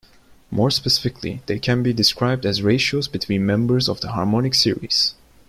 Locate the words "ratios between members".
2.63-3.87